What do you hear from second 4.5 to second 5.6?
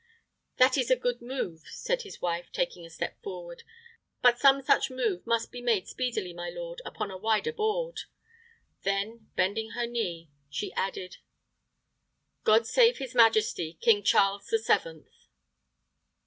such move must